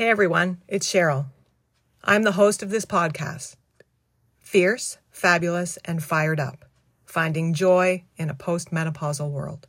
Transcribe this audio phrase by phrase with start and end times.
[0.00, 1.26] Hey everyone, it's Sheryl.
[2.02, 3.56] I'm the host of this podcast.
[4.38, 6.64] Fierce, fabulous, and fired up,
[7.04, 9.66] finding joy in a postmenopausal world.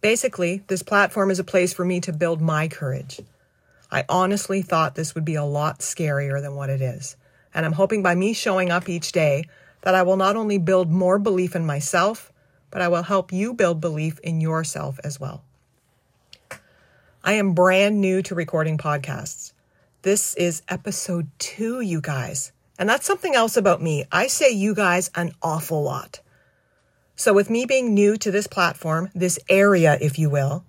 [0.00, 3.20] Basically, this platform is a place for me to build my courage.
[3.90, 7.18] I honestly thought this would be a lot scarier than what it is,
[7.52, 9.44] and I'm hoping by me showing up each day
[9.82, 12.32] that I will not only build more belief in myself,
[12.70, 15.44] but I will help you build belief in yourself as well.
[17.26, 19.54] I am brand new to recording podcasts.
[20.02, 22.52] This is episode two, you guys.
[22.78, 24.04] And that's something else about me.
[24.12, 26.20] I say you guys an awful lot.
[27.16, 30.66] So, with me being new to this platform, this area, if you will,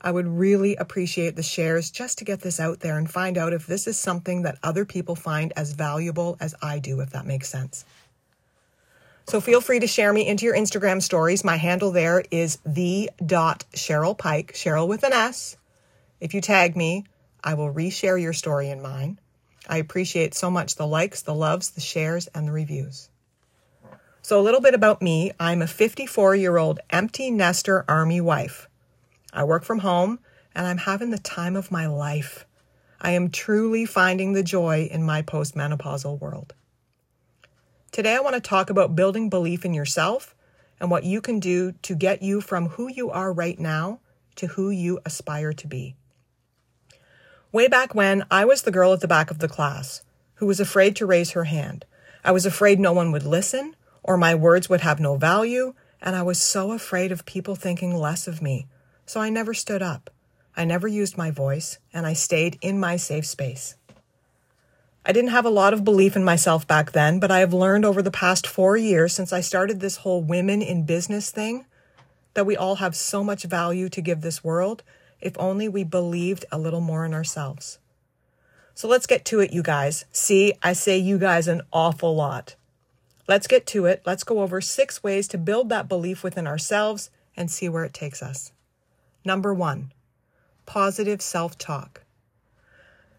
[0.00, 3.52] I would really appreciate the shares just to get this out there and find out
[3.52, 7.26] if this is something that other people find as valuable as I do, if that
[7.26, 7.84] makes sense.
[9.28, 11.44] So feel free to share me into your Instagram stories.
[11.44, 15.58] My handle there is the dot Sheryl Pike, Sheryl with an S.
[16.22, 17.04] If you tag me,
[17.42, 19.18] I will reshare your story in mine.
[19.68, 23.08] I appreciate so much the likes, the loves, the shares, and the reviews.
[24.22, 28.68] So, a little bit about me I'm a 54 year old empty nester army wife.
[29.32, 30.20] I work from home
[30.54, 32.46] and I'm having the time of my life.
[33.00, 36.54] I am truly finding the joy in my postmenopausal world.
[37.90, 40.36] Today, I want to talk about building belief in yourself
[40.78, 43.98] and what you can do to get you from who you are right now
[44.36, 45.96] to who you aspire to be.
[47.52, 50.02] Way back when, I was the girl at the back of the class
[50.36, 51.84] who was afraid to raise her hand.
[52.24, 56.16] I was afraid no one would listen or my words would have no value, and
[56.16, 58.66] I was so afraid of people thinking less of me.
[59.06, 60.10] So I never stood up.
[60.56, 63.76] I never used my voice, and I stayed in my safe space.
[65.04, 67.84] I didn't have a lot of belief in myself back then, but I have learned
[67.84, 71.66] over the past four years since I started this whole women in business thing
[72.34, 74.82] that we all have so much value to give this world
[75.22, 77.78] if only we believed a little more in ourselves.
[78.74, 80.04] So let's get to it, you guys.
[80.12, 82.56] See, I say you guys an awful lot.
[83.28, 84.02] Let's get to it.
[84.04, 87.94] Let's go over six ways to build that belief within ourselves and see where it
[87.94, 88.52] takes us.
[89.24, 89.92] Number one,
[90.66, 92.02] positive self talk.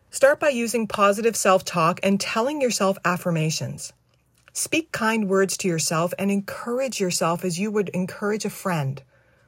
[0.10, 3.94] Start by using positive self talk and telling yourself affirmations.
[4.52, 9.02] Speak kind words to yourself and encourage yourself as you would encourage a friend.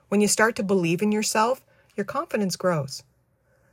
[0.09, 1.63] When you start to believe in yourself,
[1.95, 3.03] your confidence grows.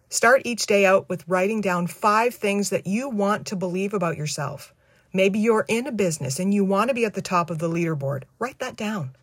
[0.09, 4.17] Start each day out with writing down five things that you want to believe about
[4.17, 4.75] yourself.
[5.13, 7.69] Maybe you're in a business and you want to be at the top of the
[7.69, 8.25] leaderboard.
[8.39, 9.17] Write that down.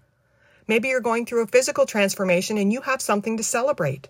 [0.68, 4.08] Maybe you're going through a physical transformation and you have something to celebrate.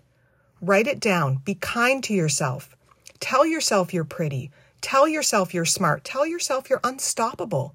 [0.60, 1.36] Write it down.
[1.44, 2.76] Be kind to yourself.
[3.18, 4.50] Tell yourself you're pretty.
[4.80, 6.04] Tell yourself you're smart.
[6.04, 7.74] Tell yourself you're unstoppable.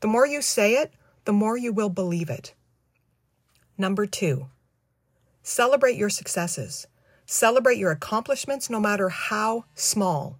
[0.00, 0.92] The more you say it,
[1.24, 2.54] the more you will believe it.
[3.76, 4.48] Number two,
[5.46, 6.86] Celebrate your successes.
[7.26, 10.38] Celebrate your accomplishments, no matter how small.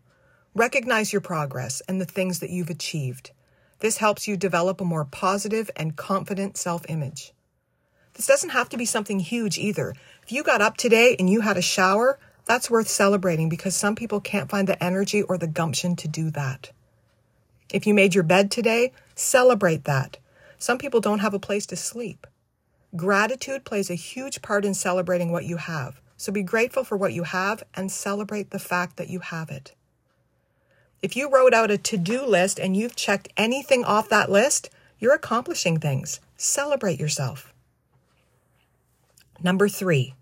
[0.55, 3.31] Recognize your progress and the things that you've achieved.
[3.81, 7.35] This helps you develop a more positive and confident self image.
[8.15, 9.95] This doesn't have to be something huge either.
[10.23, 13.97] If you got up today and you had a shower, that's worth celebrating because some
[13.97, 16.73] people can't find the energy or the gumption to do that.
[17.71, 20.17] If you made your bed today, celebrate that.
[20.57, 22.27] Some people don't have a place to sleep.
[22.97, 26.01] Gratitude plays a huge part in celebrating what you have.
[26.17, 29.75] So be grateful for what you have and celebrate the fact that you have it.
[31.03, 34.71] If you wrote out a to do list and you've checked anything off that list,
[34.99, 36.21] you're accomplishing things.
[36.37, 37.53] Celebrate yourself.
[39.43, 40.15] Number three,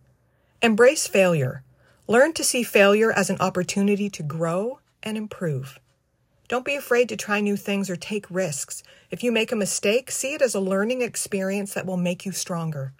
[0.61, 1.63] embrace failure.
[2.09, 5.79] Learn to see failure as an opportunity to grow and improve.
[6.53, 8.83] Don't be afraid to try new things or take risks.
[9.11, 12.33] If you make a mistake, see it as a learning experience that will make you
[12.33, 12.93] stronger.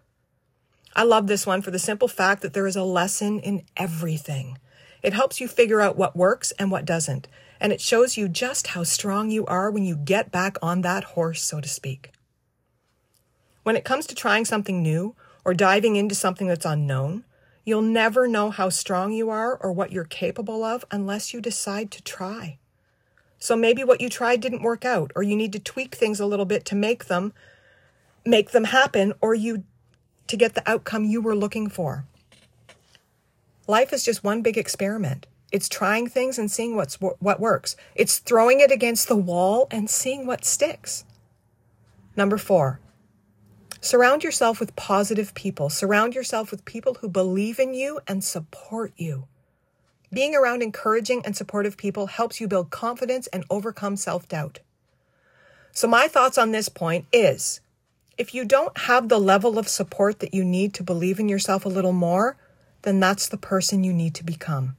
[0.97, 4.57] I love this one for the simple fact that there is a lesson in everything.
[5.03, 7.29] It helps you figure out what works and what doesn't,
[7.61, 11.05] and it shows you just how strong you are when you get back on that
[11.05, 12.11] horse, so to speak.
[13.65, 15.15] When it comes to trying something new
[15.45, 17.25] or diving into something that's unknown,
[17.67, 21.91] you'll never know how strong you are or what you're capable of unless you decide
[21.91, 22.59] to try.
[23.43, 26.27] So maybe what you tried didn't work out or you need to tweak things a
[26.27, 27.33] little bit to make them
[28.25, 29.65] make them happen or you
[30.29, 32.07] to get the outcome you were looking for.
[33.67, 35.27] Life is just one big experiment.
[35.51, 37.75] It's trying things and seeing what's what works.
[37.97, 41.05] It's throwing it against the wall and seeing what sticks.
[42.15, 42.79] Number 4.
[43.81, 45.69] Surround yourself with positive people.
[45.69, 49.27] Surround yourself with people who believe in you and support you.
[50.13, 54.61] Being around encouraging and supportive people helps you build confidence and overcome self doubt.
[55.73, 57.61] So, my thoughts on this point is
[58.19, 61.65] if you don't have the level of support that you need to believe in yourself
[61.65, 62.37] a little more,
[62.83, 64.77] then that's the person you need to become.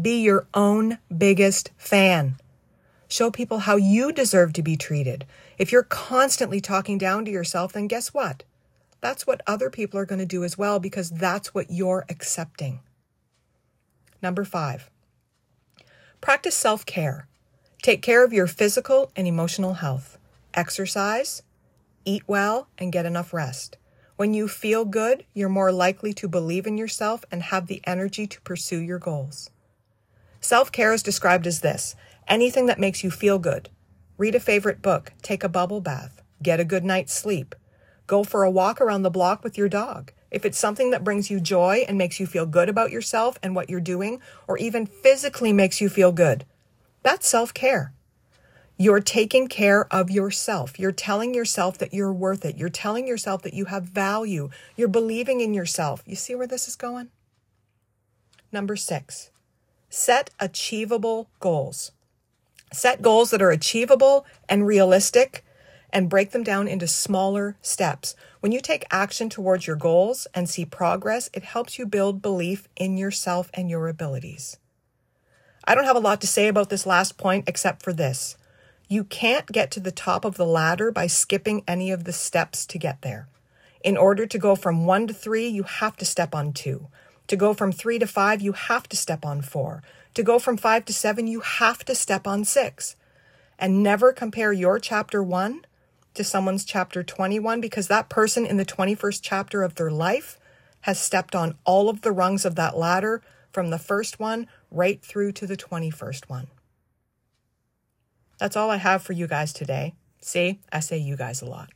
[0.00, 2.36] Be your own biggest fan.
[3.08, 5.24] Show people how you deserve to be treated.
[5.56, 8.42] If you're constantly talking down to yourself, then guess what?
[9.00, 12.80] That's what other people are going to do as well because that's what you're accepting.
[14.22, 14.90] Number five,
[16.20, 17.28] practice self care.
[17.82, 20.18] Take care of your physical and emotional health.
[20.54, 21.42] Exercise,
[22.04, 23.76] eat well, and get enough rest.
[24.16, 28.26] When you feel good, you're more likely to believe in yourself and have the energy
[28.26, 29.50] to pursue your goals.
[30.40, 31.94] Self care is described as this
[32.26, 33.70] anything that makes you feel good.
[34.16, 37.54] Read a favorite book, take a bubble bath, get a good night's sleep,
[38.08, 40.12] go for a walk around the block with your dog.
[40.30, 43.54] If it's something that brings you joy and makes you feel good about yourself and
[43.54, 46.44] what you're doing, or even physically makes you feel good,
[47.02, 47.92] that's self care.
[48.76, 50.78] You're taking care of yourself.
[50.78, 52.56] You're telling yourself that you're worth it.
[52.56, 54.50] You're telling yourself that you have value.
[54.76, 56.02] You're believing in yourself.
[56.06, 57.08] You see where this is going?
[58.52, 59.30] Number six,
[59.90, 61.90] set achievable goals.
[62.72, 65.44] Set goals that are achievable and realistic
[65.90, 68.14] and break them down into smaller steps.
[68.40, 72.68] When you take action towards your goals and see progress, it helps you build belief
[72.76, 74.58] in yourself and your abilities.
[75.64, 78.36] I don't have a lot to say about this last point except for this.
[78.88, 82.64] You can't get to the top of the ladder by skipping any of the steps
[82.66, 83.28] to get there.
[83.84, 86.88] In order to go from one to three, you have to step on two.
[87.28, 89.82] To go from three to five, you have to step on four.
[90.14, 92.96] To go from five to seven, you have to step on six.
[93.58, 95.66] And never compare your chapter one
[96.18, 100.36] to someone's chapter 21 because that person in the 21st chapter of their life
[100.80, 103.22] has stepped on all of the rungs of that ladder
[103.52, 106.48] from the first one right through to the 21st one.
[108.38, 109.94] That's all I have for you guys today.
[110.20, 111.70] See, I say you guys a lot.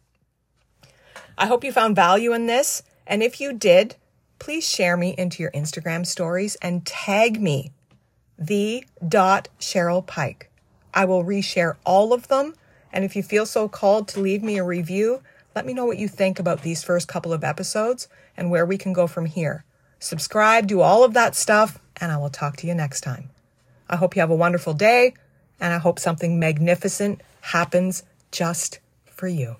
[1.38, 2.82] I hope you found value in this.
[3.06, 3.94] And if you did,
[4.40, 7.70] please share me into your Instagram stories and tag me,
[8.36, 10.50] the dot Sheryl Pike.
[10.92, 12.54] I will reshare all of them.
[12.92, 15.22] And if you feel so called to leave me a review,
[15.54, 18.78] let me know what you think about these first couple of episodes and where we
[18.78, 19.64] can go from here.
[19.98, 23.30] Subscribe, do all of that stuff, and I will talk to you next time.
[23.88, 25.14] I hope you have a wonderful day
[25.60, 29.56] and I hope something magnificent happens just for you.